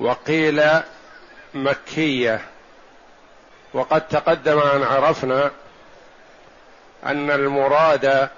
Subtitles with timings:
[0.00, 0.62] وقيل
[1.54, 2.40] مكية.
[3.74, 5.50] وقد تقدم أن عرفنا
[7.06, 8.28] أن المراد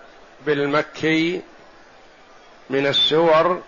[0.46, 1.40] بالمكي
[2.70, 3.62] من السور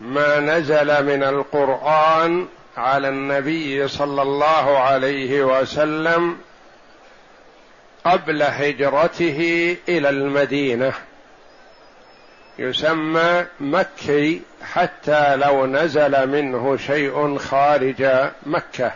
[0.00, 6.38] ما نزل من القرآن على النبي صلى الله عليه وسلم
[8.04, 10.92] قبل هجرته إلى المدينة.
[12.58, 18.92] يسمى مكي حتى لو نزل منه شيء خارج مكة.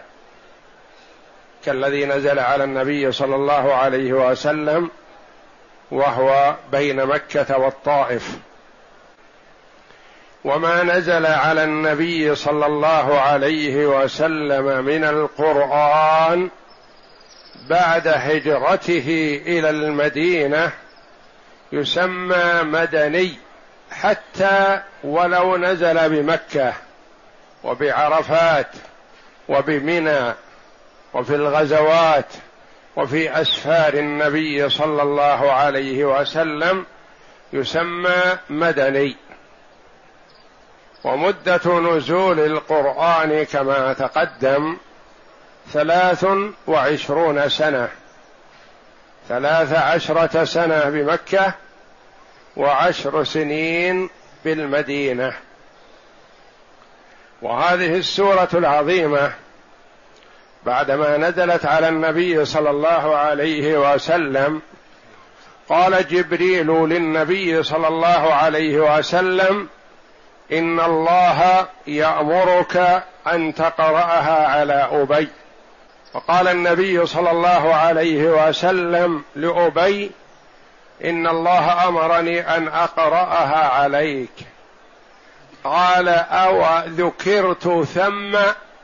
[1.65, 4.91] كالذي نزل على النبي صلى الله عليه وسلم
[5.91, 8.39] وهو بين مكة والطائف.
[10.45, 16.49] وما نزل على النبي صلى الله عليه وسلم من القرآن
[17.69, 20.73] بعد هجرته إلى المدينة
[21.73, 23.50] يسمى مدني.
[23.91, 26.73] حتى ولو نزل بمكة
[27.65, 28.67] وبعرفات
[29.49, 30.35] وبمنى
[31.15, 32.27] وفي الغزوات
[32.97, 36.87] وفي أسفار النبي صلى الله عليه وسلم
[37.53, 39.17] يسمى مدني.
[41.05, 44.77] ومدة نزول القرآن كما تقدم
[45.73, 46.27] ثلاث
[46.67, 47.89] وعشرون سنة.
[49.29, 51.55] ثلاث عشرة سنة بمكة
[52.57, 54.11] وعشر سنين
[54.45, 55.33] بالمدينة.
[57.43, 59.33] وهذه السورة العظيمة
[60.67, 64.63] بعدما نزلت على النبي صلى الله عليه وسلم
[65.69, 69.69] قال جبريل للنبي صلى الله عليه وسلم
[70.53, 75.29] إن الله يأمرك أن تقرأها على أبي.
[76.15, 80.11] وقال النبي صلى الله عليه وسلم لأبي
[81.05, 84.33] إن الله أمرني أن أقرأها عليك.
[85.65, 88.39] قال أو ذكرت ثم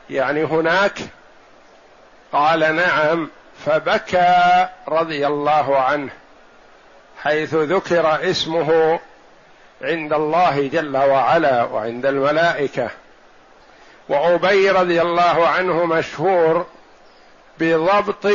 [0.09, 0.99] يعني هناك؟
[2.31, 3.29] قال نعم.
[3.65, 6.09] فبكى رضي الله عنه
[7.23, 8.99] حيث ذكر اسمه
[9.81, 12.89] عند الله جل وعلا وعند الملائكة.
[14.09, 16.65] وابي رضي الله عنه مشهور
[17.59, 18.27] بضبط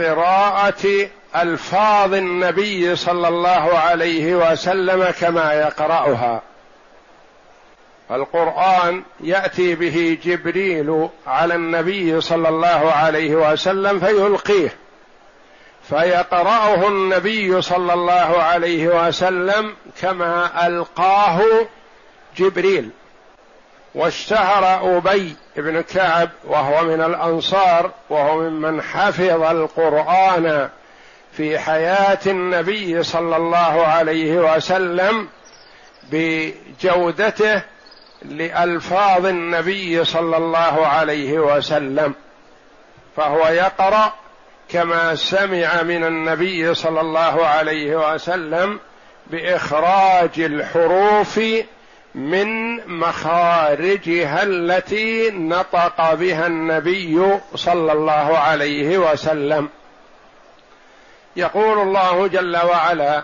[0.00, 6.42] قراءة ألفاظ النبي صلى الله عليه وسلم كما يقرأها.
[8.10, 14.74] القرآن يأتي به جبريل على النبي صلى الله عليه وسلم فيلقيه.
[15.88, 21.40] فيقرأه النبي صلى الله عليه وسلم كما ألقاه
[22.36, 22.90] جبريل.
[23.94, 30.68] واشتهر أبي بن كعب وهو من الأنصار وهو ممن حفظ القرآن
[31.32, 35.28] في حياة النبي صلى الله عليه وسلم
[36.12, 37.62] بجودته
[38.22, 42.14] لألفاظ النبي صلى الله عليه وسلم.
[43.16, 44.12] فهو يقرأ
[44.68, 48.80] كما سمع من النبي صلى الله عليه وسلم
[49.26, 51.40] بإخراج الحروف
[52.18, 59.68] من مخارجها التي نطق بها النبي صلى الله عليه وسلم.
[61.36, 63.22] يقول الله جل وعلا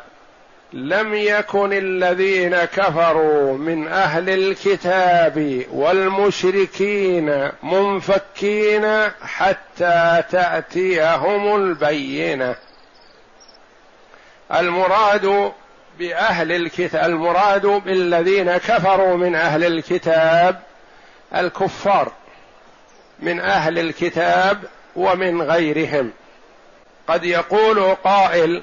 [0.73, 12.55] لم يكن الذين كفروا من أهل الكتاب والمشركين منفكين حتى تأتيهم البينة.
[14.55, 15.53] المراد
[15.99, 20.61] بأهل الكتاب المراد بالذين كفروا من أهل الكتاب
[21.35, 22.13] الكفار
[23.21, 24.65] من أهل الكتاب
[24.97, 26.13] ومن غيرهم.
[27.09, 28.63] قد يقول قائل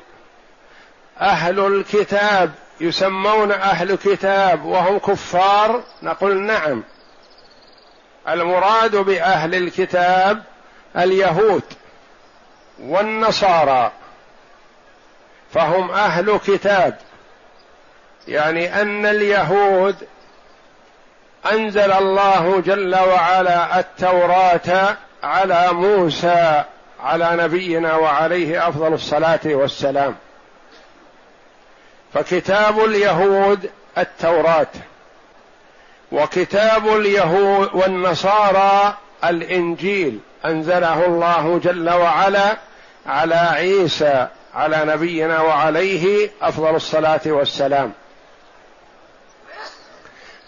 [1.22, 6.84] أهل الكتاب يسمون أهل كتاب وهم كفار؟ نقول نعم.
[8.28, 10.44] المراد بأهل الكتاب
[10.98, 11.64] اليهود
[12.80, 13.92] والنصارى
[15.54, 16.98] فهم أهل كتاب.
[18.28, 19.96] يعني أن اليهود
[21.52, 26.64] أنزل الله جل وعلا التوراة على موسى
[27.04, 30.16] على نبينا وعليه أفضل الصلاة والسلام.
[32.14, 34.68] فكتاب اليهود التوراة
[36.12, 42.58] وكتاب اليهود والنصارى الإنجيل أنزله الله جل وعلا
[43.06, 47.94] على عيسى على نبينا وعليه أفضل الصلاة والسلام.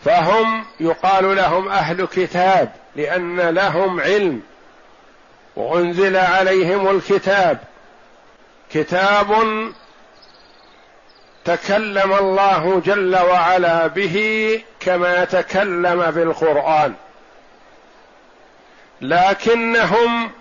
[0.06, 4.42] فهم يقال لهم أهل كتاب لأن لهم علم.
[5.56, 7.58] وأنزل عليهم الكتاب.
[8.72, 9.34] كتاب
[11.46, 16.94] تكلم الله جل وعلا به كما تكلم بالقرآن.
[19.02, 20.32] لكنهم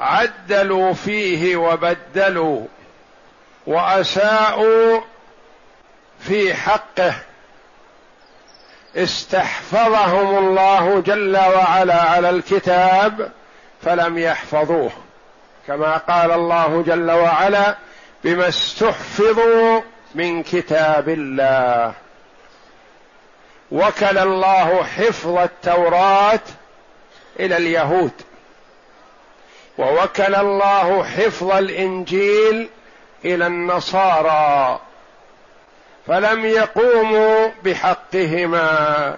[0.00, 2.66] عدلوا فيه وبدلوا
[3.66, 5.00] وأساءوا
[6.20, 7.14] في حقه.
[8.96, 13.32] استحفظهم الله جل وعلا على الكتاب
[13.82, 14.90] فلم يحفظوه.
[15.66, 17.76] كما قال الله جل وعلا
[18.24, 19.80] بما استحفظوا
[20.14, 21.92] من كتاب الله.
[23.72, 26.40] وكل الله حفظ التوراة
[27.40, 28.12] إلى اليهود.
[29.78, 32.68] ووكل الله حفظ الإنجيل
[33.24, 34.80] إلى النصارى.
[36.06, 39.16] فلم يقوموا بحقهما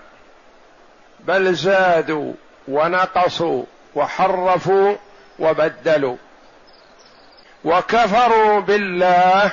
[1.21, 2.33] بل زادوا
[2.69, 3.65] ونقصوا
[3.95, 4.95] وحرفوا
[5.39, 6.17] وبدلوا.
[7.65, 9.53] وكفروا بالله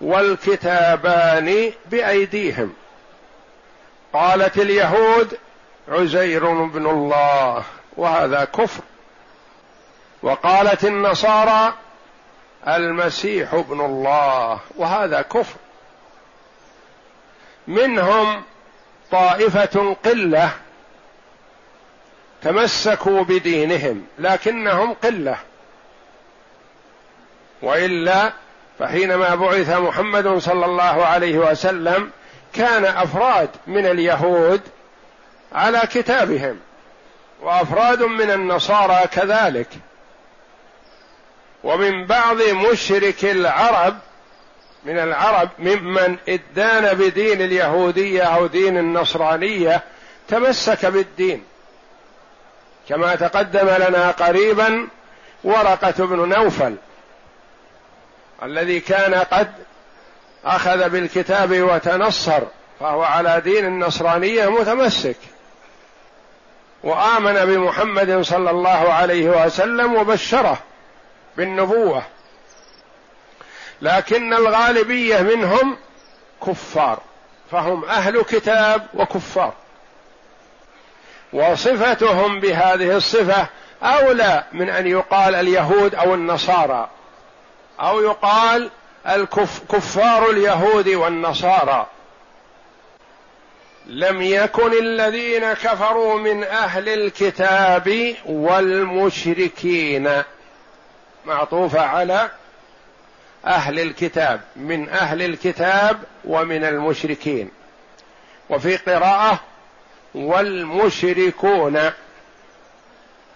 [0.00, 2.74] والكتابان بأيديهم.
[4.12, 5.38] قالت اليهود
[5.88, 7.62] عزير بن الله
[7.96, 8.82] وهذا كفر.
[10.22, 11.72] وقالت النصارى
[12.68, 15.56] المسيح ابن الله وهذا كفر.
[17.66, 18.42] منهم
[19.10, 20.50] طائفة قلة
[22.42, 25.36] تمسكوا بدينهم لكنهم قلة.
[27.62, 28.32] وإلا
[28.78, 32.10] فحينما بعث محمد صلى الله عليه وسلم
[32.52, 34.60] كان أفراد من اليهود
[35.52, 36.60] على كتابهم
[37.42, 39.68] وأفراد من النصارى كذلك.
[41.64, 43.98] ومن بعض مشرك العرب
[44.84, 49.82] من العرب ممن ادان بدين اليهودية أو دين النصرانية
[50.28, 51.44] تمسك بالدين.
[52.88, 54.88] كما تقدم لنا قريبا
[55.44, 56.76] ورقة بن نوفل
[58.42, 59.52] الذي كان قد
[60.44, 62.42] أخذ بالكتاب وتنصر
[62.80, 65.16] فهو على دين النصرانية متمسك.
[66.82, 70.58] وآمن بمحمد صلى الله عليه وسلم وبشره
[71.36, 72.02] بالنبوة.
[73.84, 75.76] لكن الغالبية منهم
[76.46, 76.98] كفار
[77.50, 79.52] فهم أهل كتاب وكفار.
[81.32, 83.46] وصفتهم بهذه الصفة
[83.82, 86.88] أولى من أن يقال اليهود أو النصارى
[87.80, 88.70] أو يقال
[89.08, 91.86] الكفار اليهود والنصارى.
[93.86, 100.22] لم يكن الذين كفروا من أهل الكتاب والمشركين.
[101.26, 102.30] معطوفة على
[103.46, 107.50] أهل الكتاب من أهل الكتاب ومن المشركين.
[108.50, 109.40] وفي قراءة
[110.14, 111.90] والمشركون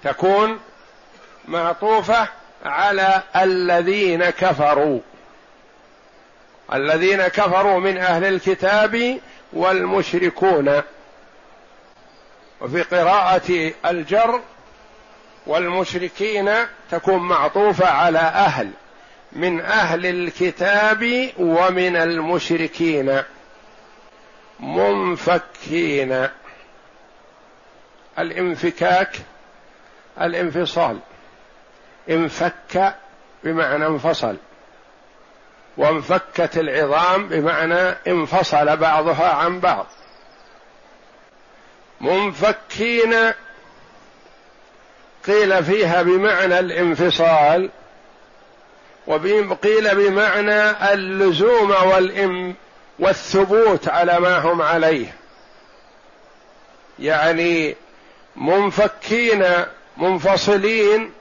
[0.04, 0.60] تكون
[1.48, 2.28] معطوفة
[2.64, 5.00] على الذين كفروا.
[6.72, 9.18] الذين كفروا من أهل الكتاب
[9.52, 10.82] والمشركون.
[12.60, 14.40] وفي قراءة الجر
[15.46, 16.50] والمشركين
[16.90, 18.70] تكون معطوفة على أهل.
[19.32, 23.22] من أهل الكتاب ومن المشركين.
[24.60, 26.28] منفكين.
[28.18, 29.16] الانفكاك
[30.20, 30.98] الانفصال.
[32.10, 32.94] انفك
[33.44, 34.36] بمعنى انفصل.
[35.76, 39.86] وانفكت العظام بمعنى انفصل بعضها عن بعض.
[42.00, 43.32] منفكين
[45.26, 47.70] قيل فيها بمعنى الانفصال
[49.08, 52.54] وقيل بمعنى اللزوم والإم
[52.98, 55.14] والثبوت على ما هم عليه.
[56.98, 57.76] يعني
[58.36, 59.44] منفكين
[59.96, 61.12] منفصلين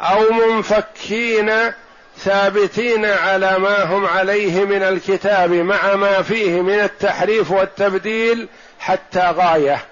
[0.00, 1.72] أو منفكين
[2.18, 9.84] ثابتين على ما هم عليه من الكتاب مع ما فيه من التحريف والتبديل حتى غاية.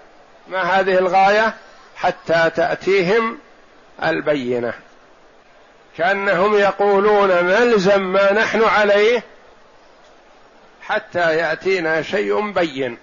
[0.48, 1.54] ما هذه الغاية؟
[1.96, 3.38] حتى تأتيهم
[4.04, 4.74] البينة.
[6.00, 9.22] كأنهم يقولون نلزم ما نحن عليه
[10.82, 12.98] حتى يأتينا شيء بين.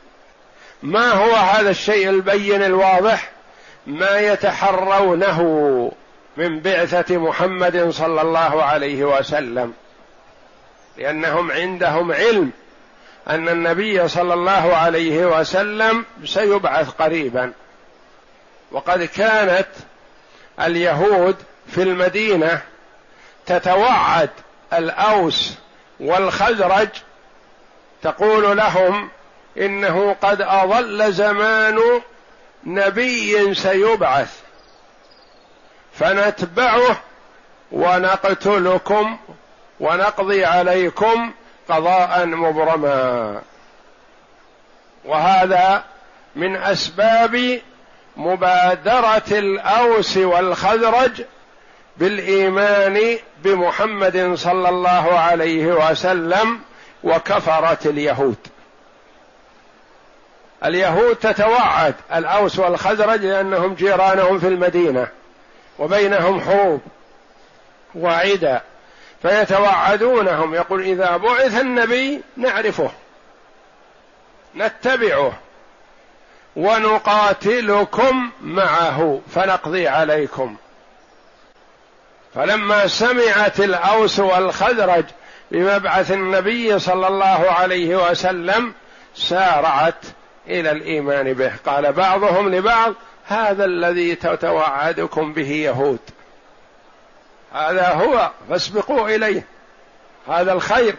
[0.84, 3.32] ما هو هذا الشيء البين الواضح؟
[3.88, 5.42] ما يتحرونه
[6.38, 9.74] من بعثة محمد صلى الله عليه وسلم.
[10.98, 12.52] لأنهم عندهم علم
[13.30, 17.54] أن النبي صلى الله عليه وسلم سيبعث قريبا.
[18.72, 19.70] وقد كانت
[20.60, 21.36] اليهود
[21.68, 22.62] في المدينة
[23.48, 24.30] تتوعد
[24.74, 25.54] الأوس
[26.00, 26.90] والخزرج
[28.02, 29.10] تقول لهم
[29.58, 32.02] إنه قد أضل زمان
[32.64, 34.40] نبي سيبعث.
[35.94, 36.98] فنتبعه
[37.72, 39.18] ونقتلكم
[39.80, 41.32] ونقضي عليكم
[41.70, 43.42] قضاء مبرما.
[45.06, 45.84] وهذا
[46.36, 47.62] من أسباب
[48.18, 51.24] مبادرة الأوس والخزرج
[52.00, 56.60] بالإيمان بمحمد صلى الله عليه وسلم
[57.04, 58.38] وكفرت اليهود.
[60.66, 65.08] اليهود تتوعد الأوس والخزرج لأنهم جيرانهم في المدينة
[65.80, 66.82] وبينهم حروب
[67.96, 68.62] وعدا
[69.22, 70.54] فيتوعدونهم.
[70.54, 72.92] يقول إذا بعث النبي نعرفه
[74.56, 75.34] نتبعه
[76.56, 80.56] ونقاتلكم معه فنقضي عليكم.
[82.38, 85.06] فلما سمعت الأوس والخزرج
[85.52, 88.74] بمبعث النبي صلى الله عليه وسلم
[89.16, 90.06] سارعت
[90.48, 91.52] إلى الإيمان به.
[91.66, 92.94] قال بعضهم لبعض
[93.28, 96.00] هذا الذي تتوعدكم به يهود.
[97.54, 99.46] هذا هو فاسبقوا إليه.
[100.28, 100.96] هذا الخير.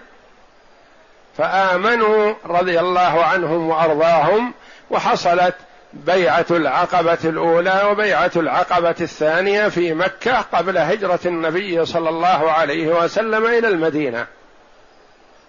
[1.37, 4.54] فآمنوا رضي الله عنهم وأرضاهم
[4.90, 5.54] وحصلت
[5.92, 13.47] بيعة العقبة الأولى وبيعة العقبة الثانية في مكة قبل هجرة النبي صلى الله عليه وسلم
[13.47, 14.26] إلى المدينة.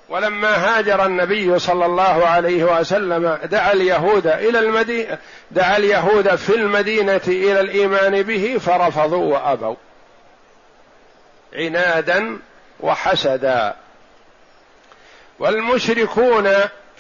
[0.10, 5.18] ولما هاجر النبي صلى الله عليه وسلم دعا اليهود إلى المدينة
[5.52, 9.76] دعا اليهود في المدينة إلى الإيمان به فرفضوا وأبوا.
[11.54, 12.38] عنادا
[12.80, 13.76] وحسدا.
[15.40, 16.50] والمشركون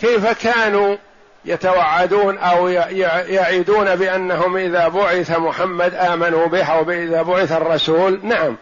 [0.02, 0.98] كيف كانوا؟
[1.46, 8.20] يتوعدون أو يعيدون بأنهم إذا بعث محمد آمنوا به أو إذا بعث الرسول.
[8.24, 8.58] نعم.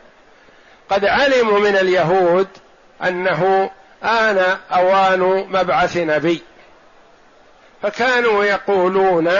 [0.89, 2.47] قد علموا من اليهود
[3.03, 3.69] أنه
[4.03, 5.19] آن أوان
[5.49, 6.41] مبعث نبي.
[7.81, 9.31] فكانوا يقولون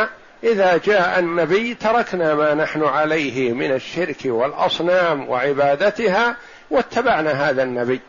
[0.43, 6.35] إذا جاء النبي تركنا ما نحن عليه من الشرك والأصنام وعبادتها
[6.69, 8.01] واتبعنا هذا النبي.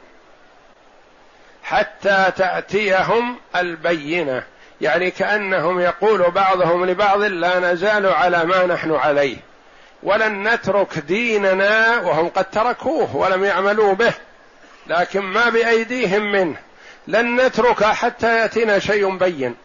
[1.62, 4.42] حتى تأتيهم البينة.
[4.80, 9.36] يعني كأنهم يقول بعضهم لبعض لا نزال على ما نحن عليه.
[10.02, 14.12] ولن نترك ديننا وهم قد تركوه ولم يعملوا به
[14.86, 16.56] لكن ما بأيديهم منه.
[17.06, 19.56] لن نترك حتى يأتينا شيء بين.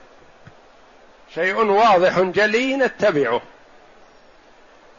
[1.35, 3.41] شيء واضح جلي نتبعه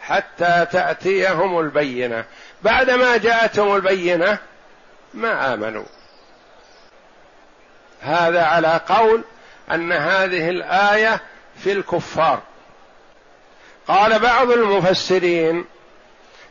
[0.01, 2.25] حتى تأتيهم البينة.
[2.63, 4.39] بعدما جاءتهم البينة
[5.15, 5.85] ما آمنوا.
[8.01, 9.25] هذا على قول
[9.71, 11.21] أن هذه الآية
[11.57, 12.43] في الكفار.
[13.89, 15.65] قال بعض المفسرين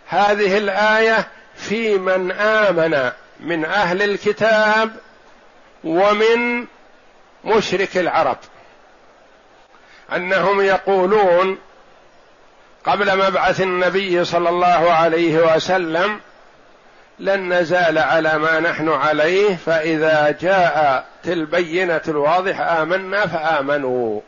[0.08, 4.96] هذه الآية في من آمن من أهل الكتاب
[5.84, 6.66] ومن
[7.44, 8.38] مشرك العرب.
[10.16, 11.58] أنهم يقولون
[12.86, 16.20] قبل مبعث النبي صلى الله عليه وسلم
[17.20, 24.22] لن نزال على ما نحن عليه فإذا جاءت البينة الواضح آمنا فآمنوا.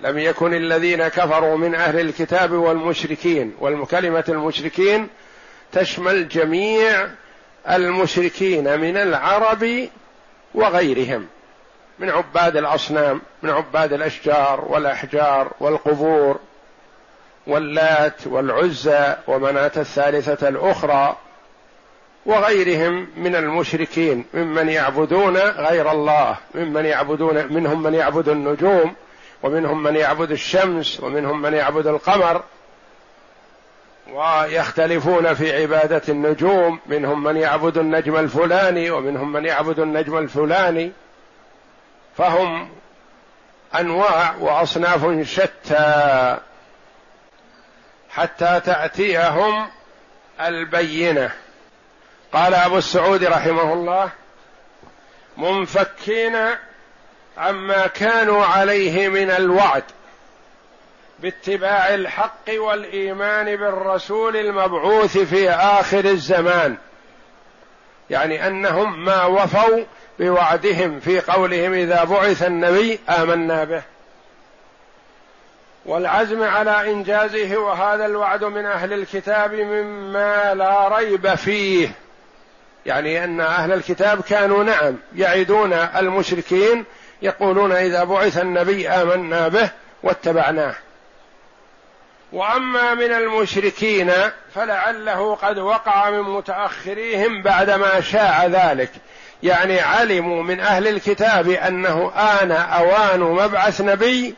[0.00, 5.08] لم يكن الذين كفروا من أهل الكتاب والمشركين والكلمة المشركين
[5.72, 7.08] تشمل جميع
[7.70, 9.88] المشركين من العرب
[10.54, 11.26] وغيرهم
[11.98, 16.38] من عباد الأصنام من عباد الأشجار والأحجار والقبور
[17.46, 21.16] واللات والعزى ومناة الثالثة الأخرى.
[22.28, 28.94] وغيرهم من المشركين ممن يعبدون غير الله ممن يعبدون منهم من يعبد النجوم
[29.42, 32.42] ومنهم من يعبد الشمس ومنهم من يعبد القمر
[34.12, 40.92] ويختلفون في عبادة النجوم منهم من يعبد النجم الفلاني ومنهم من يعبد النجم الفلاني.
[42.16, 42.68] فهم
[43.80, 46.36] أنواع وأصناف شتى
[48.10, 49.66] حتى تأتيهم
[50.40, 51.30] البينة.
[52.32, 54.10] قال أبو السعود رحمه الله
[55.36, 56.36] منفكين
[57.38, 59.84] عما كانوا عليه من الوعد
[61.18, 66.76] باتباع الحق والإيمان بالرسول المبعوث في آخر الزمان
[68.10, 69.84] يعني أنهم ما وفوا
[70.18, 73.82] بوعدهم في قولهم إذا بعث النبي آمنا به.
[75.86, 81.88] والعزم على إنجازه وهذا الوعد من أهل الكتاب مما لا ريب فيه.
[82.86, 86.84] يعني أن أهل الكتاب كانوا نعم يعدون المشركين
[87.22, 89.70] يقولون إذا بعث النبي آمنا به
[90.02, 90.74] واتبعناه.
[92.32, 94.12] وأما من المشركين
[94.54, 98.90] فلعله قد وقع من متأخريهم بعدما شاع ذلك.
[99.42, 104.34] يعني علموا من أهل الكتاب أنه آن أوان مبعث نبي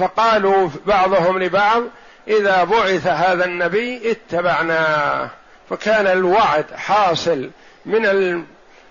[0.00, 1.82] فقالوا بعضهم لبعض
[2.28, 5.30] إذا بعث هذا النبي اتبعناه.
[5.70, 7.50] فكان الوعد حاصل.
[7.86, 8.44] من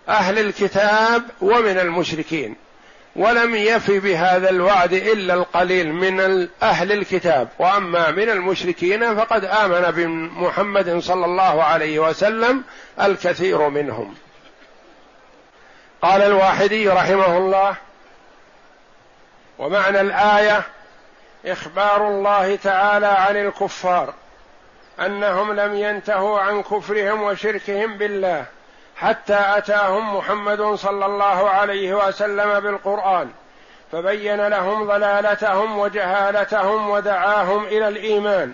[0.09, 2.55] أهل الكتاب ومن المشركين.
[3.15, 7.47] ولم يف بهذا الوعد إلا القليل من أهل الكتاب.
[7.59, 12.63] وأما من المشركين فقد آمن بمحمد صلى الله عليه وسلم
[13.01, 14.15] الكثير منهم.
[16.01, 17.75] قال الواحدي رحمه الله
[19.59, 20.63] ومعنى الآية
[21.45, 24.13] إخبار الله تعالى عن الكفار
[24.99, 28.45] أنهم لم ينتهوا عن كفرهم وشركهم بالله.
[28.99, 33.29] حتى أتاهم محمد صلى الله عليه وسلم بالقرآن
[33.91, 38.53] فبين لهم ضلالتهم وجهالتهم ودعاهم إلى الإيمان.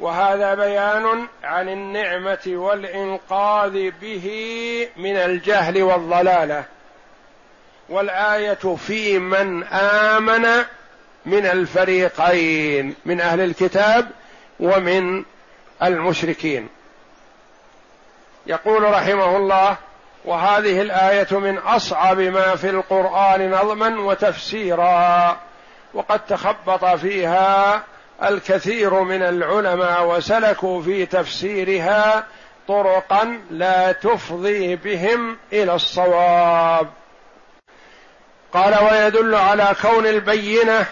[0.00, 4.28] وهذا بيان عن النعمة والإنقاذ به
[4.96, 6.64] من الجهل والضلالة.
[7.88, 10.64] والآية في من آمن
[11.26, 14.10] من الفريقين من أهل الكتاب
[14.60, 15.24] ومن
[15.82, 16.68] المشركين.
[18.46, 19.76] يقول رحمه الله
[20.26, 25.36] وهذه الآية من أصعب ما في القرآن نظما وتفسيرا
[25.94, 27.82] وقد تخبط فيها
[28.22, 32.24] الكثير من العلماء وسلكوا في تفسيرها
[32.68, 36.88] طرقا لا تفضي بهم إلى الصواب.
[38.52, 40.86] قال ويدل على كون البينة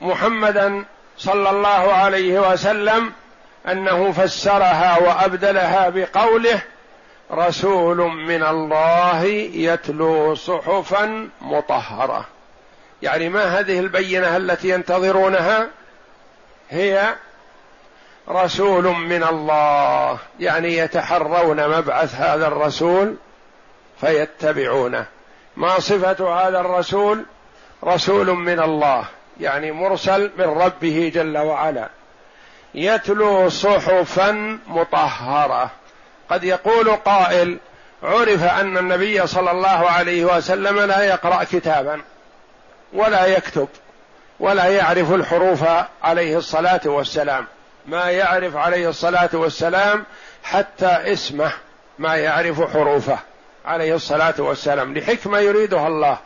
[0.00, 0.84] محمدا
[1.18, 3.12] صلى الله عليه وسلم
[3.68, 6.62] أنه فسرها وأبدلها بقوله
[7.32, 12.26] رسول من الله يتلو صحفا مطهرة.
[13.02, 15.68] يعني ما هذه البينة التي ينتظرونها؟
[16.70, 17.14] هي
[18.28, 23.16] رسول من الله يعني يتحرون مبعث هذا الرسول
[24.00, 25.06] فيتبعونه.
[25.56, 27.24] ما صفة هذا الرسول؟
[27.84, 29.04] رسول من الله
[29.40, 31.88] يعني مرسل من ربه جل وعلا.
[32.74, 35.70] يتلو صحفا مطهرة.
[36.30, 37.58] قد يقول قائل
[38.02, 42.00] عرف أن النبي صلى الله عليه وسلم لا يقرأ كتابا
[42.92, 43.68] ولا يكتب
[44.40, 45.64] ولا يعرف الحروف
[46.02, 47.46] عليه الصلاة والسلام.
[47.86, 50.04] ما يعرف عليه الصلاة والسلام
[50.42, 51.52] حتى اسمه
[51.98, 53.18] ما يعرف حروفه
[53.64, 54.98] عليه الصلاة والسلام.
[54.98, 56.18] لحكمة يريدها الله.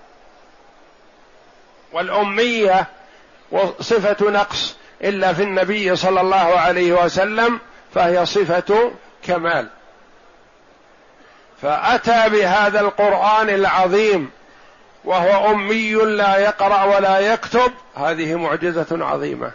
[1.93, 2.87] والأمية
[3.51, 7.61] وصفة نقص إلا في النبي صلى الله عليه وسلم
[7.95, 8.93] فهي صفة
[9.27, 9.69] كمال.
[11.63, 14.31] فأتى بهذا القرآن العظيم
[15.05, 19.53] وهو أمي لا يقرأ ولا يكتب هذه معجزة عظيمة.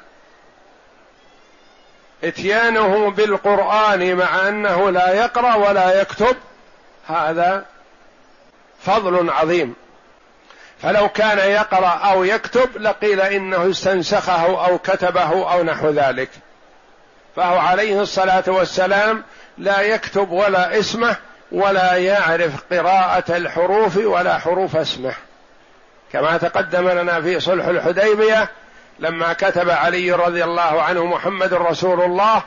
[2.23, 6.35] إتيانه بالقرآن مع أنه لا يقرأ ولا يكتب
[7.07, 7.65] هذا
[8.85, 9.75] فضل عظيم.
[10.81, 16.29] فلو كان يقرأ أو يكتب لقيل إنه استنسخه أو كتبه أو نحو ذلك.
[17.35, 19.23] فهو عليه الصلاة والسلام
[19.57, 21.15] لا يكتب ولا اسمه
[21.51, 25.13] ولا يعرف قراءة الحروف ولا حروف اسمه.
[26.13, 28.49] كما تقدم لنا في صلح الحديبية
[28.99, 32.43] لما كتب علي رضي الله عنه محمد رسول الله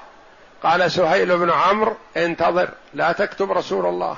[0.63, 4.17] قال سهيل بن عمرو انتظر لا تكتب رسول الله.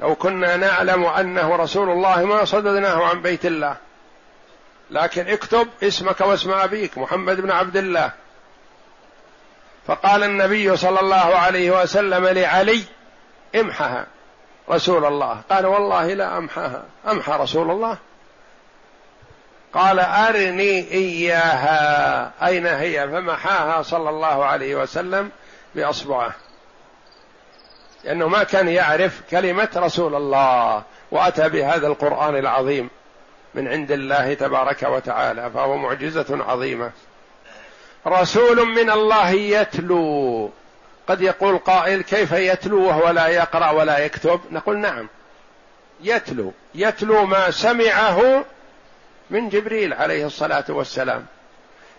[0.00, 3.76] لو كنا نعلم أنه رسول الله ما صددناه عن بيت الله.
[4.90, 8.12] لكن اكتب اسمك واسم أبيك محمد بن عبد الله.
[9.86, 12.82] فقال النبي صلى الله عليه وسلم لعلي
[13.54, 14.06] امحها
[14.70, 15.40] رسول الله.
[15.50, 17.98] قال والله لا امحاها أمحى رسول الله.
[19.74, 22.32] قال أرني إياها.
[22.46, 25.30] أين هي؟ فمحاها صلى الله عليه وسلم
[25.74, 26.34] بأصبعه.
[28.04, 32.90] لأنه ما كان يعرف كلمة رسول الله وأتى بهذا القرآن العظيم
[33.54, 36.90] من عند الله تبارك وتعالى فهو معجزة عظيمة.
[38.06, 40.50] رسول من الله يتلو.
[41.08, 45.08] قد يقول قائل كيف يتلو وهو لا يقرأ ولا يكتب؟ نقول نعم.
[46.00, 46.52] يتلو.
[46.74, 48.44] يتلو ما سمعه
[49.30, 51.26] من جبريل عليه الصلاة والسلام.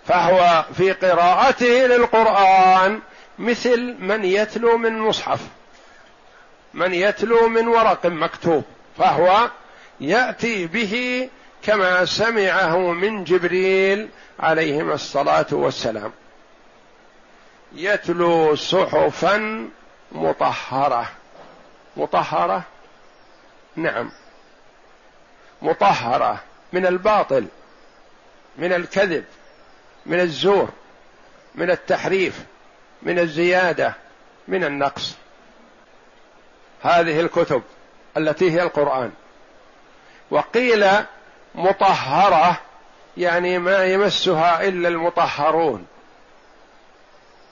[0.07, 2.99] فهو في قراءته للقرآن
[3.39, 5.39] مثل من يتلو من مصحف
[6.73, 8.63] من يتلو من ورق مكتوب
[8.97, 9.49] فهو
[10.01, 11.29] يأتي به
[11.63, 16.11] كما سمعه من جبريل عليهما الصلاة والسلام.
[17.71, 19.69] يتلو صحفا
[20.11, 21.09] مطهرة.
[21.97, 22.63] مطهرة؟
[23.75, 24.11] نعم.
[25.61, 26.39] مطهرة.
[26.73, 27.47] من الباطل
[28.57, 29.25] من الكذب
[30.05, 30.69] من الزور
[31.55, 32.45] من التحريف
[33.01, 33.93] من الزيادة
[34.47, 35.15] من النقص.
[36.81, 37.63] هذه الكتب
[38.17, 39.11] التي هي القرآن.
[40.31, 40.87] وقيل
[41.55, 42.59] مطهرة
[43.17, 45.87] يعني ما يمسها إلا المطهرون.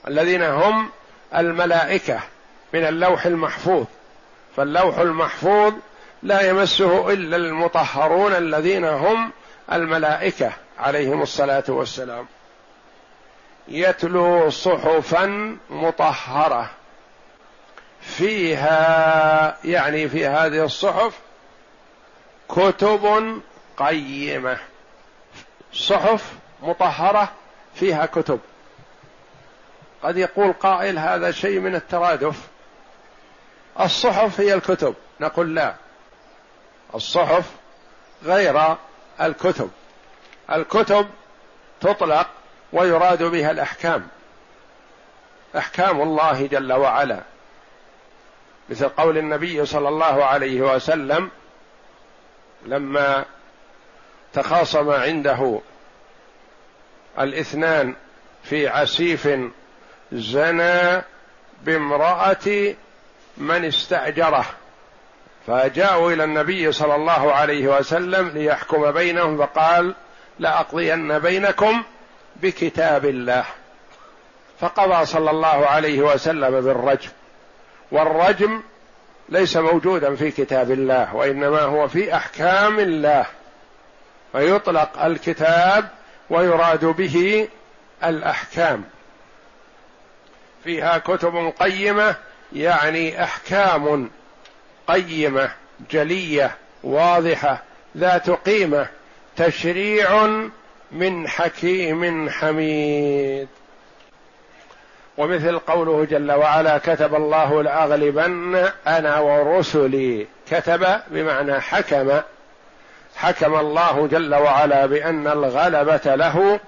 [0.08, 0.90] الذين هم
[1.34, 2.20] الملائكة
[2.74, 3.84] من اللوح المحفوظ.
[4.56, 5.74] فاللوح المحفوظ
[6.22, 9.32] لا يمسه إلا المطهرون الذين هم
[9.72, 12.26] الملائكة عليهم الصلاة والسلام.
[13.68, 16.70] يتلو صحفا مطهرة.
[18.00, 21.18] فيها يعني في هذه الصحف
[22.48, 23.40] كتب
[23.76, 24.58] قيمة.
[25.72, 27.32] صحف مطهرة
[27.74, 28.40] فيها كتب.
[30.02, 32.48] قد يقول قائل هذا شيء من الترادف.
[33.80, 34.94] الصحف هي الكتب.
[35.20, 35.74] نقول لا.
[36.94, 37.50] الصحف
[38.24, 38.76] غير
[39.20, 39.70] الكتب.
[40.52, 41.08] الكتب
[41.80, 42.28] تطلق
[42.72, 44.08] ويراد بها الأحكام.
[45.56, 47.20] أحكام الله جل وعلا.
[48.68, 51.30] مثل قول النبي صلى الله عليه وسلم
[52.66, 53.24] لما
[54.32, 55.60] تخاصم عنده
[57.18, 57.94] الاثنان
[58.42, 59.28] في عسيف
[60.12, 61.02] زنى
[61.62, 62.74] بامرأة
[63.36, 64.46] من استأجره
[65.46, 69.94] فجاءوا إلى النبي صلى الله عليه وسلم ليحكم بينهم فقال
[70.38, 71.82] لأقضين بينكم
[72.36, 73.44] بكتاب الله.
[74.60, 77.10] فقضى صلى الله عليه وسلم بالرجم
[77.92, 78.62] والرجم
[79.28, 83.26] ليس موجودا في كتاب الله وإنما هو في أحكام الله
[84.32, 85.88] فيطلق الكتاب
[86.30, 87.48] ويراد به
[88.04, 88.84] الأحكام.
[90.66, 92.14] فيها كتب قيمة
[92.52, 94.10] يعني أحكام
[94.86, 95.50] قيمة
[95.90, 97.62] جلية واضحة
[97.96, 98.86] ذات قيمة
[99.36, 100.26] تشريع
[100.92, 103.48] من حكيم حميد.
[105.18, 110.26] ومثل قوله جل وعلا كتب الله لأغلبن أنا ورسلي.
[110.50, 112.20] كتب بمعنى حكم
[113.16, 116.60] حكم الله جل وعلا بأن الغلبة له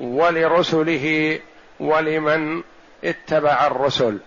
[0.00, 1.38] ولرسله
[1.80, 2.62] ولمن
[3.04, 4.18] اتبع الرسل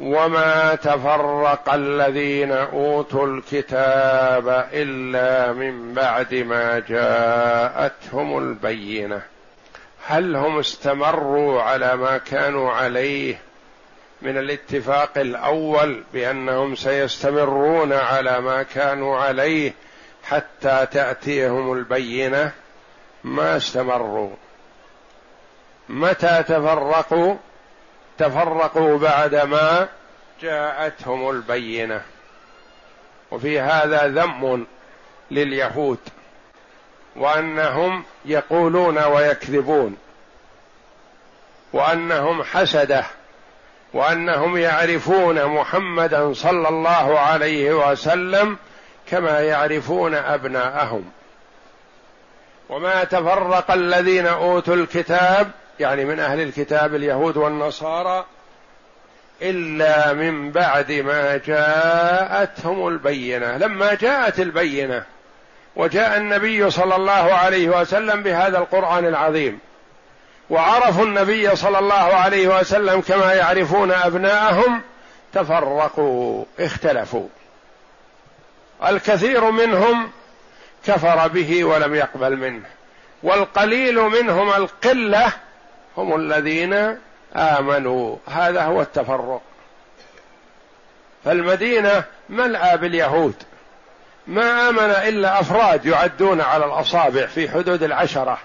[0.00, 9.22] وما تفرق الذين أوتوا الكتاب إلا من بعد ما جاءتهم البينة.
[10.06, 13.38] هل هم استمروا على ما كانوا عليه
[14.22, 19.72] من الاتفاق الأول بأنهم سيستمرون على ما كانوا عليه
[20.24, 22.50] حتى تأتيهم البينة؟
[23.24, 24.30] ما استمروا.
[25.88, 27.36] متى تفرقوا؟
[28.18, 29.88] تفرقوا بعدما
[30.42, 32.02] جاءتهم البينة.
[33.30, 34.66] وفي هذا ذم
[35.30, 35.98] لليهود.
[37.16, 39.96] وأنهم يقولون ويكذبون.
[41.72, 43.04] وأنهم حسدة.
[43.92, 48.56] وأنهم يعرفون محمدا صلى الله عليه وسلم
[49.10, 51.10] كما يعرفون أبناءهم.
[52.68, 55.50] وما تفرق الذين أوتوا الكتاب
[55.80, 58.24] يعني من أهل الكتاب اليهود والنصارى
[59.42, 63.56] إلا من بعد ما جاءتهم البينة.
[63.56, 65.04] لما جاءت البينة
[65.76, 69.58] وجاء النبي صلى الله عليه وسلم بهذا القرآن العظيم
[70.50, 74.82] وعرفوا النبي صلى الله عليه وسلم كما يعرفون أبناءهم
[75.32, 77.28] تفرقوا اختلفوا.
[78.86, 80.10] الكثير منهم
[80.86, 82.64] كفر به ولم يقبل منه
[83.22, 85.32] والقليل منهم القلة
[85.96, 86.98] هم الذين
[87.36, 88.16] آمنوا.
[88.26, 89.40] هذا هو التفرق.
[91.24, 93.34] فالمدينة ملأى باليهود.
[94.26, 98.38] ما آمن إلا أفراد يعدون على الأصابع في حدود العشرة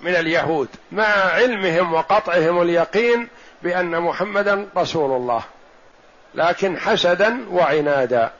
[0.00, 0.68] من اليهود.
[0.92, 3.28] مع علمهم وقطعهم اليقين
[3.62, 5.42] بأن محمدا رسول الله.
[6.34, 8.30] لكن حسدا وعنادا.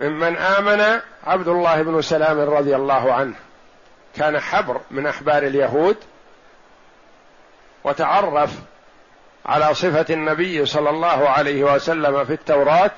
[0.00, 3.34] ممن آمن عبد الله بن سلام رضي الله عنه.
[4.16, 5.96] كان حبر من أحبار اليهود.
[7.86, 8.50] وتعرف
[9.46, 12.90] على صفة النبي صلى الله عليه وسلم في التوراة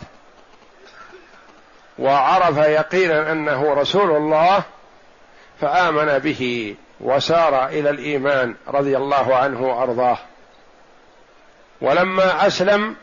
[1.99, 4.63] وعرف يقينا أنه رسول الله
[5.61, 10.19] فآمن به وسار إلى الإيمان رضي الله عنه وأرضاه.
[11.81, 12.97] ولما أسلم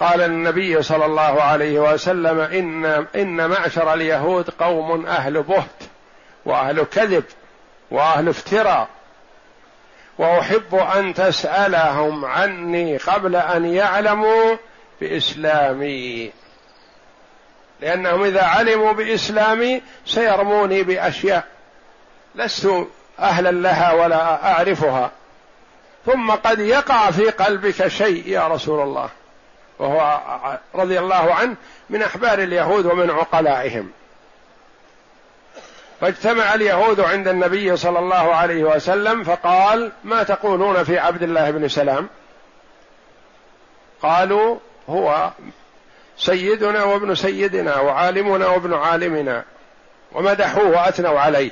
[0.00, 2.84] قال النبي صلى الله عليه وسلم إن
[3.16, 5.82] إن معشر اليهود قوم أهل بهت
[6.44, 7.24] وأهل كذب
[7.90, 8.88] وأهل افتراء.
[10.18, 14.56] وأحب أن تسألهم عني قبل أن يعلموا
[15.00, 16.32] بإسلامي.
[17.80, 21.44] لأنهم إذا علموا بإسلامي سيرموني بأشياء
[22.34, 22.86] لست
[23.18, 25.10] أهلا لها ولا أعرفها.
[26.06, 29.08] ثم قد يقع في قلبك شيء يا رسول الله
[29.78, 30.20] وهو
[30.74, 31.56] رضي الله عنه
[31.90, 33.90] من احبار اليهود ومن عقلائهم.
[36.00, 41.68] فاجتمع اليهود عند النبي صلى الله عليه وسلم فقال ما تقولون في عبد الله بن
[41.68, 42.08] سلام؟
[44.02, 44.58] قالوا
[44.88, 45.30] هو
[46.18, 49.44] سيدنا وابن سيدنا وعالمنا وابن عالمنا
[50.12, 51.50] ومدحوه وأثنوا عليه.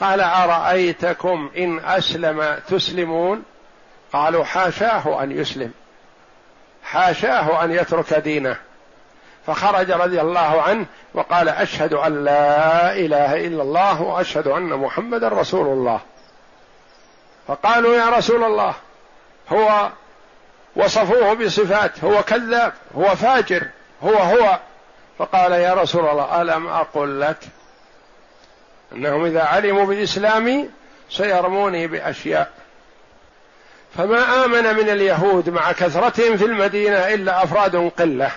[0.00, 3.42] قال أرأيتكم إن أسلم تسلمون؟
[4.12, 5.72] قالوا حاشاه أن يسلم.
[6.82, 8.56] حاشاه أن يترك دينه.
[9.50, 15.66] فخرج رضي الله عنه وقال أشهد أن لا إله إلا الله وأشهد أن محمدا رسول
[15.66, 16.00] الله.
[17.48, 18.74] فقالوا يا رسول الله
[19.52, 19.88] هو
[20.76, 23.66] وصفوه بصفات هو كذاب هو فاجر
[24.02, 24.58] هو هو.
[25.18, 27.38] فقال يا رسول الله ألم أقل لك
[28.92, 30.68] أنهم إذا علموا باسلامي
[31.10, 32.52] سيرموني بأشياء.
[33.96, 38.30] فما آمن من اليهود مع كثرتهم في المدينة إلا أفراد قلة.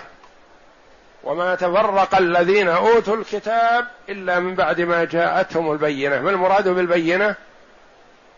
[1.24, 7.34] وما تفرق الذين أوتوا الكتاب إلا من بعد ما جاءتهم البينة ما المراد بالبينة؟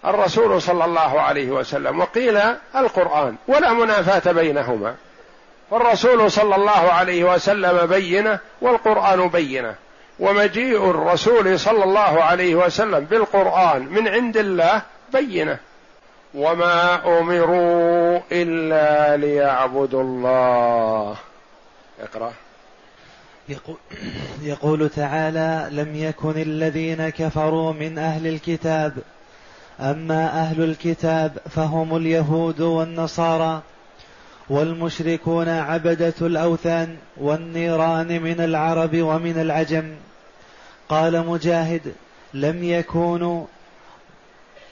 [0.04, 2.40] الرسول صلى الله عليه وسلم وقيل
[2.76, 4.94] القرآن ولا منافاة بينهما.
[5.70, 9.74] فالرسول صلى الله عليه وسلم بينة والقرآن بينة.
[10.18, 15.58] ومجيء الرسول صلى الله عليه وسلم بالقرآن من عند الله بينة.
[16.34, 21.16] وما أمروا إلا ليعبدوا الله.
[22.02, 22.32] اقرأ.
[24.42, 28.92] يقول, تعالى لم يكن الذين كفروا من أهل الكتاب.
[29.80, 33.62] أما أهل الكتاب فهم اليهود والنصارى
[34.48, 39.94] والمشركون عبدة الأوثان والنيران من العرب ومن العجم.
[40.88, 41.92] قال مجاهد
[42.34, 43.44] لم يكونوا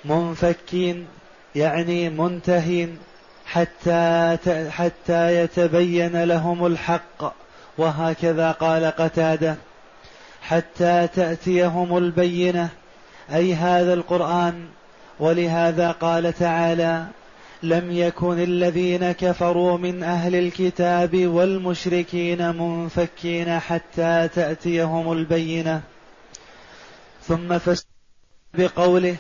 [0.04, 1.06] منفكين
[1.54, 2.98] يعني منتهين
[3.46, 4.36] حتى
[4.70, 7.43] حتى يتبين لهم الحق.
[7.78, 9.56] وهكذا قال قتادة
[10.42, 12.68] حتى تأتيهم البينة
[13.34, 14.66] أي هذا القرآن.
[15.20, 17.06] ولهذا قال تعالى
[17.62, 25.80] لم يكن الذين كفروا من أهل الكتاب والمشركين منفكين حتى تأتيهم البينة.
[27.28, 27.86] ثم فسر
[28.54, 29.16] بقوله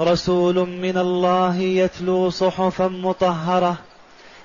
[0.00, 3.76] رسول من الله يتلو صحفا مطهرة.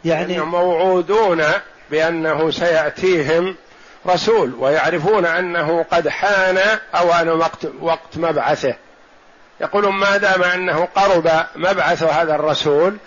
[0.06, 1.44] يعني موعودون
[1.92, 3.56] بأنه سيأتيهم
[4.08, 6.58] رسول ويعرفون أنه قد حان
[6.96, 8.76] أوان وقت وقت مبعثه.
[9.62, 12.98] يقولون ما دام أنه قرب مبعث هذا الرسول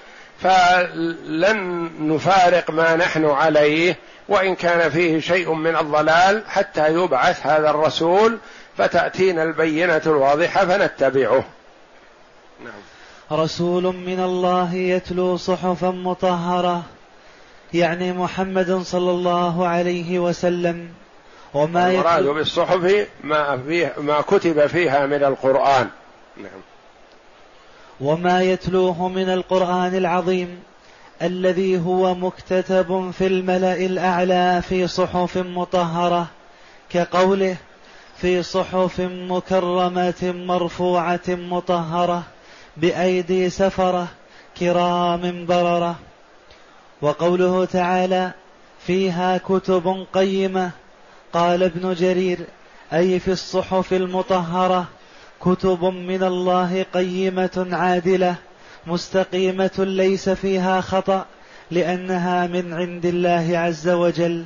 [0.43, 3.97] فلن نفارق ما نحن عليه
[4.29, 8.39] وإن كان فيه شيء من الضلال حتى يبعث هذا الرسول
[8.79, 11.45] فتأتينا البينة الواضحة فنتبعه.
[12.65, 13.41] نعم.
[13.41, 16.83] رسول من الله يتلو صحفا مطهرة.
[17.75, 20.89] يعني محمد صلى الله عليه وسلم
[21.55, 25.89] وما المراد بالصحف ما فيه ما كتب فيها من القرآن.
[26.37, 26.61] نعم.
[28.01, 30.63] وما يتلوه من القرآن العظيم
[31.23, 36.27] الذي هو مكتتب في الملأ الأعلى في صحف مطهرة
[36.91, 37.57] كقوله
[38.17, 42.23] في صحف مكرمة مرفوعة مطهرة
[42.77, 44.07] بأيدي سفرة
[44.59, 45.97] كرام بررة
[47.05, 48.31] وقوله تعالى
[48.87, 50.71] فيها كتب قيمة.
[51.33, 52.39] قال ابن جرير
[52.93, 54.87] أي في الصحف المطهرة
[55.41, 58.35] كتب من الله قيمة عادلة
[58.87, 61.27] مستقيمة ليس فيها خطأ
[61.71, 64.45] لأنها من عند الله عز وجل.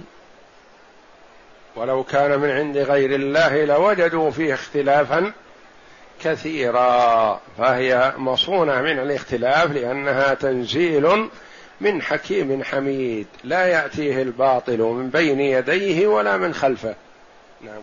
[1.76, 5.32] ولو كان من عند غير الله لوجدوا فيه اختلافا
[6.24, 11.28] كثيرا فهي مصونة من الاختلاف لأنها تنزيل
[11.80, 16.94] من حكيم حميد لا يأتيه الباطل من بين يديه ولا من خلفه.
[17.64, 17.82] نعم.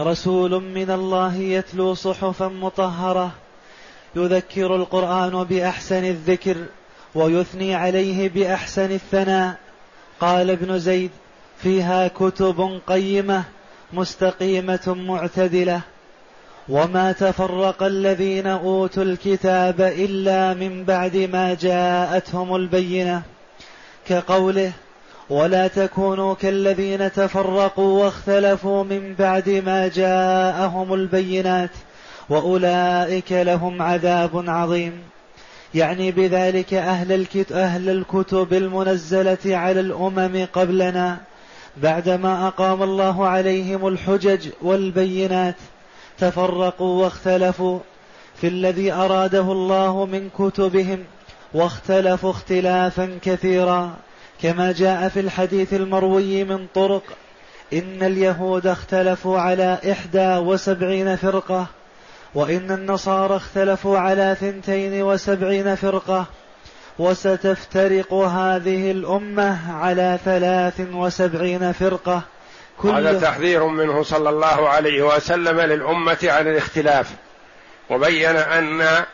[0.00, 3.30] رسول من الله يتلو صحفا مطهرة
[4.16, 6.56] يذكر القرآن بأحسن الذكر
[7.14, 9.58] ويثني عليه بأحسن الثناء.
[10.20, 11.10] قال ابن زيد
[11.62, 13.44] فيها كتب قيمة
[13.92, 15.80] مستقيمة معتدلة.
[16.70, 23.22] وما تفرق الذين اوتوا الكتاب الا من بعد ما جاءتهم البينه
[24.08, 24.72] كقوله
[25.30, 31.70] ولا تكونوا كالذين تفرقوا واختلفوا من بعد ما جاءهم البينات
[32.28, 34.92] واولئك لهم عذاب عظيم.
[35.74, 41.18] يعني بذلك أهل, الكتب, أهل الكتب المنزلة على الأمم قبلنا
[41.76, 45.56] بعدما أقام الله عليهم الحجج والبينات
[46.20, 47.78] تفرقوا واختلفوا
[48.40, 51.04] في الذي أراده الله من كتبهم
[51.54, 53.96] واختلفوا اختلافا كثيرا.
[54.42, 57.02] كما جاء في الحديث المروي من طرق
[57.72, 61.66] إن اليهود اختلفوا على إحدى وسبعين فرقة
[62.34, 66.26] وإن النصارى اختلفوا على ثنتين وسبعين فرقة.
[66.98, 71.72] وستفترق هذه الأمة على ثلاث وسبعين
[72.82, 77.06] فرقه هذا تحذير منه صلى الله عليه وسلم للأمة عن الاختلاف.
[77.90, 79.04] وبين أن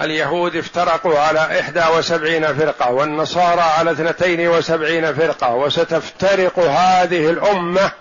[0.00, 7.92] اليهود افترقوا على إحدى وسبعين فرقة والنصارى على اثنتين وسبعين فرقة وستفترق هذه الأمة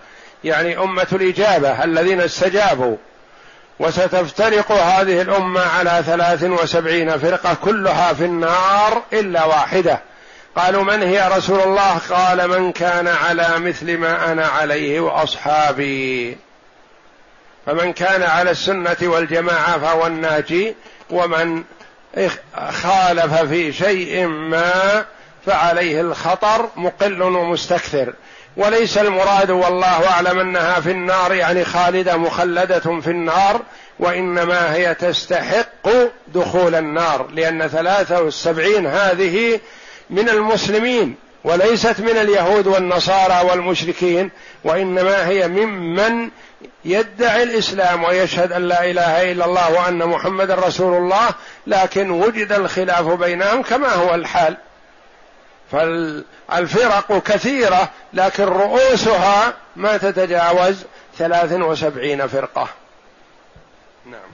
[0.43, 2.97] يعني أمة الإجابة الذين استجابوا.
[3.79, 10.08] وستفترق هذه الأمة على ثلاث وسبعين فرقة كلها في النار إلا واحدة.
[10.59, 16.37] قالوا من هي رسول الله؟ قال من كان على مثل ما أنا عليه وأصحابي.
[17.65, 20.75] فمن كان على السنة والجماعة فهو الناجي
[21.09, 21.63] ومن
[22.69, 25.05] خالف في شيء ما
[25.45, 28.13] فعليه الخطر مقل ومستكثر.
[28.57, 33.61] وليس المراد والله أعلم أنها في النار يعني خالدة مخلدة في النار
[33.99, 35.89] وإنما هي تستحق
[36.27, 39.59] دخول النار لأن ثلاثة والسبعين هذه
[40.09, 44.31] من المسلمين وليست من اليهود والنصارى والمشركين
[44.63, 46.29] وإنما هي ممن
[46.85, 51.29] يدعي الإسلام ويشهد أن لا إله إلا الله وأن محمد رسول الله
[51.67, 54.57] لكن وجد الخلاف بينهم كما هو الحال.
[55.71, 60.85] فالفرق كثيرة لكن رؤوسها ما تتجاوز
[61.17, 62.67] ثلاث وسبعين فرقة.
[64.05, 64.29] نعم.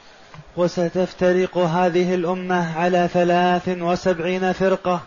[0.58, 5.02] وستفترق هذه الأمة على ثلاث وسبعين فرقة.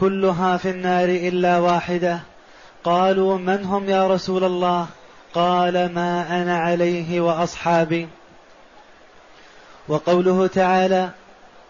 [0.00, 2.20] كلها في النار إلا واحدة.
[2.84, 4.86] قالوا من هم يا رسول الله؟
[5.34, 8.08] قال ما أنا عليه وأصحابي.
[9.88, 11.10] وقوله تعالى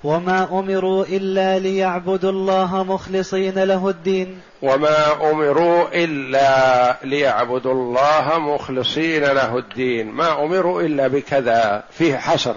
[0.04, 4.40] وما أمروا إلا ليعبدوا الله مخلصين له الدين.
[4.62, 10.10] وما أمروا إلا ليعبدوا الله مخلصين له الدين.
[10.10, 12.54] ما أمروا إلا بكذا فيه حصر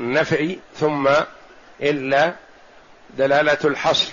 [0.00, 1.08] نفي ثم
[1.80, 2.34] إلا
[3.18, 4.12] دلالة الحصر.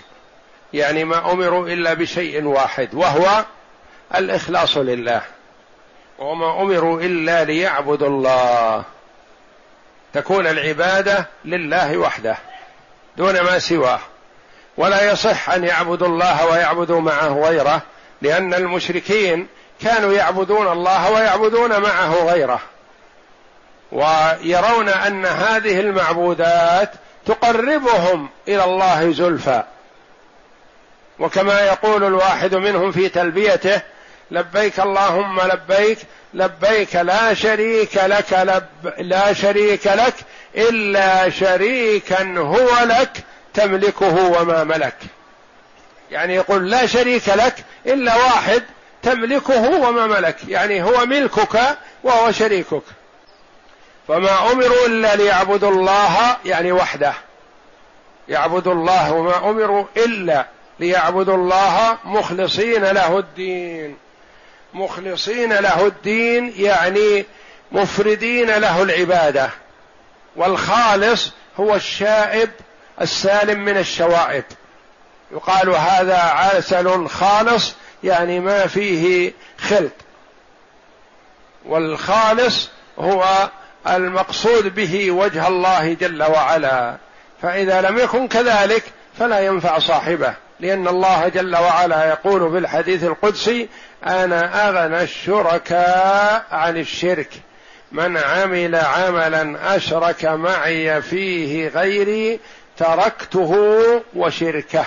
[0.74, 3.46] يعني ما أمروا إلا بشيء واحد وهو
[4.16, 5.22] الإخلاص لله.
[6.20, 8.84] وما أمروا إلا ليعبدوا الله.
[10.14, 12.38] تكون العبادة لله وحده
[13.18, 14.00] دون ما سواه.
[14.78, 17.82] ولا يصح أن يعبدوا الله ويعبدوا معه غيره
[18.22, 19.48] لأن المشركين
[19.82, 22.60] كانوا يعبدون الله ويعبدون معه غيره.
[23.92, 26.92] ويرون أن هذه المعبودات
[27.26, 29.64] تقربهم إلى الله زلفى.
[31.22, 33.82] وكما يقول الواحد منهم في تلبيته
[34.32, 35.98] لبيك اللهم لبيك
[36.34, 40.14] لبيك لا شريك لك لب لا شريك لك
[40.56, 43.12] إلا شريكا هو لك
[43.54, 44.96] تملكه وما ملك.
[46.12, 47.56] يعني يقول لا شريك لك
[47.86, 48.64] إلا واحد
[49.04, 50.38] تملكه وما ملك.
[50.48, 51.60] يعني هو ملكك
[52.04, 52.84] وهو شريكك.
[54.08, 57.14] فما أمروا إلا ليعبدوا الله يعني وحده.
[58.28, 60.46] يعبدوا الله وما أمروا إلا
[60.82, 63.98] ليعبدوا الله مخلصين له الدين.
[64.74, 67.26] مخلصين له الدين يعني
[67.72, 69.50] مفردين له العبادة.
[70.36, 72.50] والخالص هو الشائب
[73.02, 74.44] السالم من الشوائب.
[75.32, 79.92] يقال هذا عسل خالص يعني ما فيه خلط.
[81.66, 83.50] والخالص هو
[83.88, 86.98] المقصود به وجه الله جل وعلا.
[87.42, 88.84] فإذا لم يكن كذلك
[89.20, 90.34] فلا ينفع صاحبه.
[90.62, 93.70] لأن الله جل وعلا يقول في الحديث القدسي
[94.06, 97.30] أنا أغنى الشركاء عن الشرك.
[97.92, 102.40] من عمل عملا أشرك معي فيه غيري
[102.78, 103.54] تركته
[104.16, 104.86] وشركه.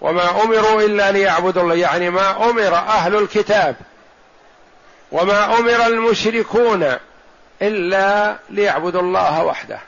[0.00, 3.76] وما أمروا إلا ليعبدوا الله يعني ما أمر أهل الكتاب.
[5.12, 6.94] وما أمر المشركون
[7.62, 9.78] إلا ليعبدوا الله وحده.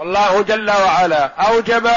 [0.00, 1.90] الله جل وعلا أوجب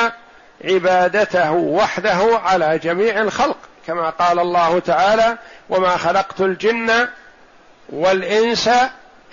[0.63, 5.37] عبادته وحده على جميع الخلق كما قال الله تعالى
[5.69, 7.07] وما خلقت الجن
[7.89, 8.69] والإنس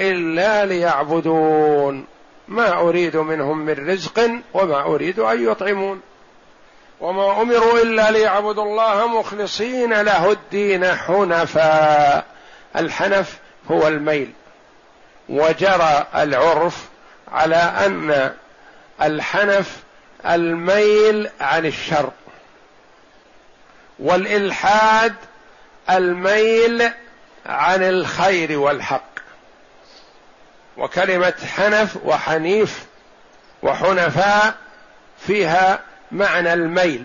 [0.00, 2.06] إلا ليعبدون
[2.48, 6.00] ما أريد منهم من رزق وما أريد أن يطعمون
[7.00, 12.24] وما أمروا إلا ليعبدوا الله مخلصين له الدين حنفاء.
[12.76, 13.38] الحنف
[13.70, 14.32] هو الميل
[15.28, 16.84] وجرى العرف
[17.32, 18.32] على أن
[19.02, 19.76] الحنف
[20.26, 22.10] الميل عن الشر.
[23.98, 25.14] والإلحاد
[25.90, 26.90] الميل
[27.46, 29.16] عن الخير والحق.
[30.76, 32.84] وكلمة حنف وحنيف
[33.62, 34.54] وحنفاء
[35.26, 35.80] فيها
[36.12, 37.04] معنى الميل.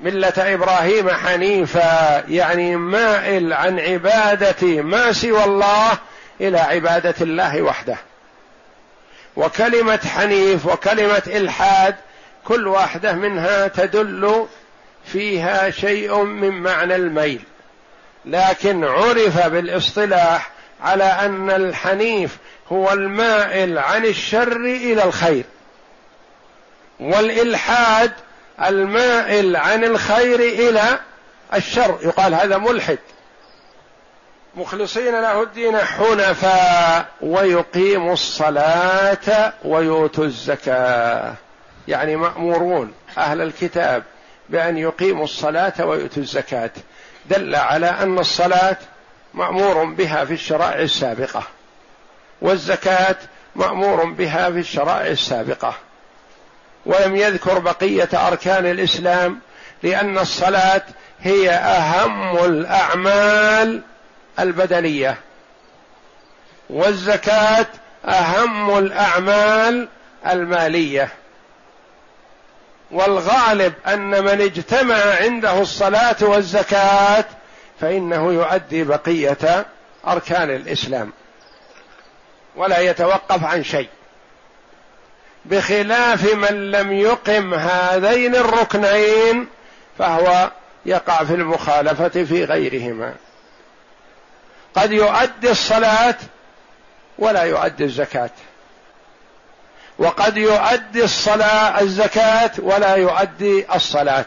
[0.00, 5.98] ملة إبراهيم حنيفا يعني مائل عن عباده ما سوى الله
[6.40, 7.96] إلى عبادة الله وحده.
[9.36, 11.94] وكلمة حنيف وكلمة إلحاد
[12.44, 14.46] كل واحدة منها تدل
[15.04, 17.42] فيها شيء من معنى الميل.
[18.24, 20.50] لكن عرف بالاصطلاح
[20.82, 22.36] على أن الحنيف
[22.72, 25.44] هو المائل عن الشر إلى الخير
[27.00, 28.12] والإلحاد
[28.64, 30.98] المائل عن الخير إلى
[31.54, 31.98] الشر.
[32.02, 32.98] يقال هذا ملحد.
[34.60, 41.34] مخلصين له الدين حنفاء ويقيموا الصلاة ويؤتوا الزكاة.
[41.88, 44.02] يعني مأمورون أهل الكتاب
[44.48, 46.70] بأن يقيموا الصلاة ويؤتوا الزكاة.
[47.26, 48.76] دل على أن الصلاة
[49.34, 51.42] مأمور بها في الشرائع السابقة
[52.42, 53.16] والزكاة
[53.56, 55.74] مأمور بها في الشرائع السابقة.
[56.86, 59.40] ولم يذكر بقية أركان الإسلام
[59.82, 60.82] لأن الصلاة
[61.20, 63.82] هي أهم الأعمال
[64.38, 65.16] البدنية.
[66.70, 67.66] والزكاة
[68.04, 69.88] أهم الأعمال
[70.26, 71.08] المالية.
[72.90, 77.24] والغالب أن من اجتمع عنده الصلاة والزكاة
[77.80, 79.66] فإنه يؤدي بقية
[80.06, 81.12] أركان الإسلام.
[82.56, 83.88] ولا يتوقف عن شيء.
[85.44, 89.48] بخلاف من لم يقم هذين الركنين
[89.98, 90.50] فهو
[90.86, 93.14] يقع في المخالفة في غيرهما.
[94.76, 96.14] قد يؤدي الصلاة
[97.18, 98.30] ولا يؤدي الزكاة.
[99.98, 104.24] وقد يؤدي الصلاه الزكاة ولا يؤدي الصلاة.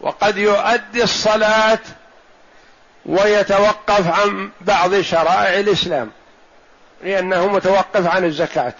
[0.00, 1.78] وقد يؤدي الصلاة
[3.06, 6.10] ويتوقف عن بعض شرائع الإسلام
[7.02, 8.74] لأنه متوقف عن الزكاة.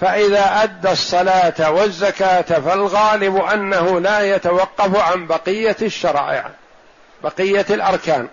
[0.00, 6.50] فإذا أدى الصلاة والزكاة فالغالب أنه لا يتوقف عن بقية الشرائع
[7.22, 8.28] بقية الأركان.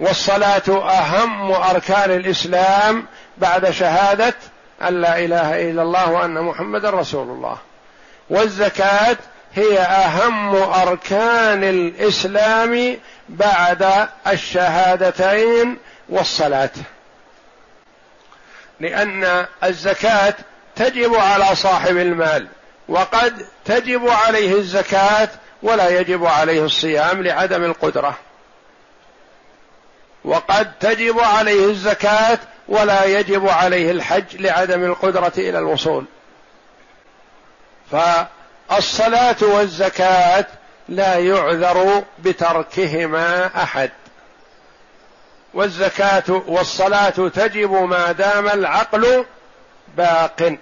[0.00, 3.06] والصلاة أهم أركان الإسلام
[3.38, 4.34] بعد شهادة
[4.82, 7.58] أن لا إله إلا الله وأن محمدا رسول الله.
[8.30, 9.16] والزكاة
[9.54, 12.96] هي أهم أركان الإسلام
[13.28, 15.78] بعد الشهادتين
[16.08, 16.70] والصلاة.
[18.80, 20.34] لأن الزكاة
[20.76, 22.46] تجب على صاحب المال
[22.88, 25.28] وقد تجب عليه الزكاة
[25.62, 28.18] ولا يجب عليه الصيام لعدم القدرة.
[30.26, 36.04] وقد تجب عليه الزكاة ولا يجب عليه الحج لعدم القدرة إلى الوصول.
[37.90, 40.46] فالصلاة والزكاة
[40.88, 43.90] لا يعذر بتركهما أحد.
[45.54, 49.24] والزكاة والصلاة تجب ما دام العقل
[49.96, 50.56] باق.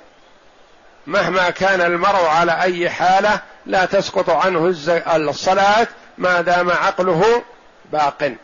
[1.06, 4.74] مهما كان المرء على أي حالة لا تسقط عنه
[5.16, 5.86] الصلاة
[6.18, 7.42] ما دام عقله
[7.92, 8.34] باق.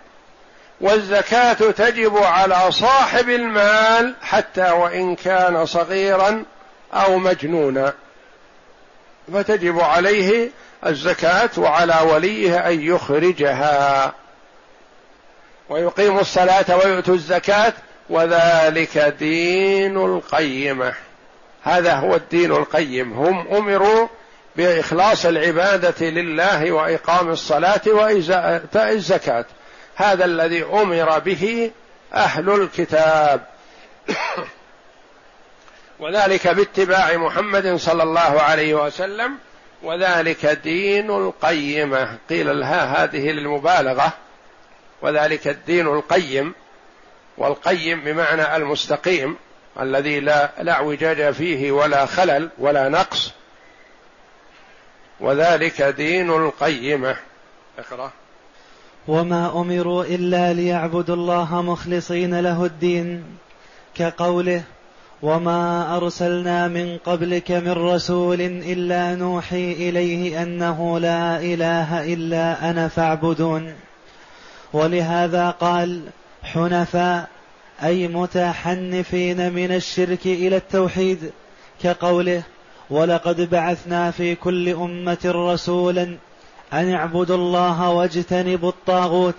[0.80, 6.44] والزكاة تجب على صاحب المال حتى وإن كان صغيرا
[6.94, 7.92] أو مجنونا.
[9.34, 10.50] فتجب عليه
[10.86, 14.12] الزكاة وعلى وليه أن يخرجها.
[15.68, 17.72] ويقيم الصلاة ويؤتوا الزكاة
[18.10, 20.92] وذلك دين القيمة.
[21.62, 23.12] هذا هو الدين القيم.
[23.12, 24.08] هم أمروا
[24.56, 29.44] بإخلاص العبادة لله وإقام الصلاة وايتاء الزكاة.
[30.00, 31.70] هذا الذي أمر به
[32.14, 33.46] أهل الكتاب.
[36.00, 39.38] وذلك باتباع محمد صلى الله عليه وسلم
[39.82, 44.12] وذلك دين القيمه قيل لها هذه للمبالغة
[45.02, 46.54] وذلك الدين القيم
[47.38, 49.36] والقيم بمعنى المستقيم
[49.80, 53.32] الذي لا لا اعوجاج فيه ولا خلل ولا نقص.
[55.20, 57.16] وذلك دين القيمه
[57.78, 58.12] اقرأ.
[59.08, 63.24] وما أمروا إلا ليعبدوا الله مخلصين له الدين
[63.94, 64.62] كقوله
[65.22, 73.74] وما أرسلنا من قبلك من رسول إلا نوحي إليه أنه لا إله إلا أنا فاعبدون.
[74.72, 76.02] ولهذا قال
[76.42, 77.28] حنفاء
[77.82, 81.30] أي متحنفين من الشرك إلى التوحيد
[81.82, 82.42] كقوله
[82.90, 86.16] ولقد بعثنا في كل أمة رسولا
[86.72, 89.34] أن اعبدوا الله واجتنبوا الطاغوت.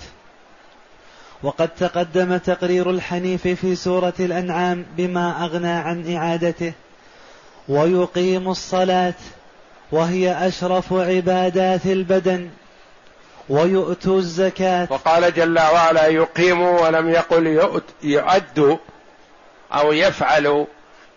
[1.44, 6.74] وقد تقدم تقرير الحنيف في سورة الأنعام بما أغنى عن إعادته.
[7.68, 9.14] ويقيم الصلاة
[9.92, 12.50] وهي أشرف عبادات البدن.
[13.50, 14.88] ويؤتوا الزكاة.
[14.92, 17.48] وقال جل وعلا يقيموا ولم يقل
[18.04, 18.78] يؤدوا
[19.74, 20.66] أو يفعلوا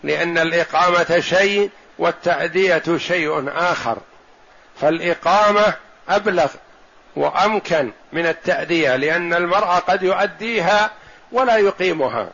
[0.03, 3.99] لأن الإقامة شيء والتأدية شيء آخر.
[4.81, 5.75] فالإقامة
[6.09, 6.49] أبلغ
[7.17, 10.91] وأمكن من التأدية لأن المرأة قد يؤديها
[11.33, 12.29] ولا يقيمها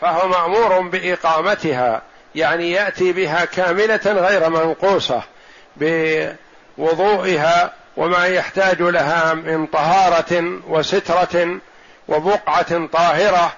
[0.00, 2.02] فهو مأمور بإقامتها
[2.34, 5.22] يعني يأتي بها كاملة غير منقوصة
[5.76, 11.58] بوضوئها وما يحتاج لها من طهارة وسترة
[12.08, 13.52] وبقعة طاهرة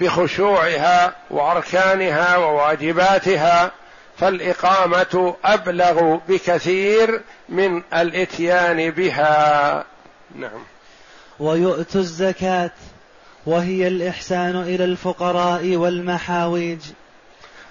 [0.00, 3.70] وبخشوعها وأركانها وواجباتها
[4.18, 9.84] فالإقامة أبلغ بكثير من الإتيان بها.
[10.34, 10.62] نعم.
[11.40, 12.70] ويؤتوا الزكاة
[13.46, 16.78] وهي الإحسان إلى الفقراء والمحاويج.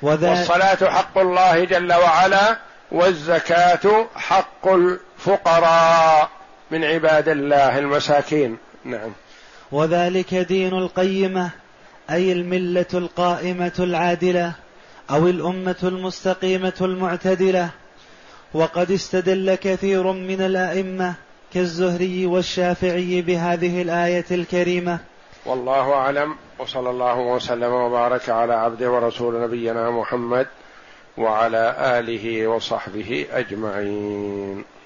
[0.01, 2.57] والصلاة حق الله جل وعلا
[2.91, 6.29] والزكاة حق الفقراء
[6.71, 8.57] من عباد الله المساكين.
[8.85, 9.11] نعم.
[9.71, 11.49] وذلك دين القيمة
[12.09, 14.66] أي الملة القائمة العادلة.
[15.11, 17.69] أو الأمة المستقيمة المعتدلة.
[18.53, 21.13] وقد استدل كثير من الأئمة
[21.53, 24.99] كالزهري والشافعي بهذه الآية الكريمة.
[25.45, 26.35] والله أعلم.
[26.59, 30.47] وصلى الله وسلم وبارك على عبده ورسول نبينا محمد
[31.17, 34.76] وعلى آله وصحبه أجمعين.